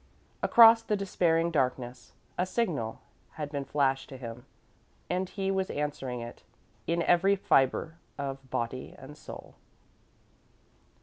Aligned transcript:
Across 0.41 0.81
the 0.81 0.95
despairing 0.95 1.51
darkness, 1.51 2.13
a 2.35 2.47
signal 2.47 3.01
had 3.33 3.51
been 3.51 3.65
flashed 3.65 4.09
to 4.09 4.17
him, 4.17 4.47
and 5.11 5.29
he 5.29 5.51
was 5.51 5.69
answering 5.69 6.21
it, 6.21 6.41
in 6.87 7.03
every 7.03 7.35
fibre 7.35 7.99
of 8.17 8.49
body 8.49 8.95
and 8.97 9.15
soul. 9.15 9.53